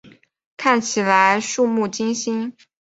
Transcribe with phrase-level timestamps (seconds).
[0.57, 2.55] 看起来怵目惊心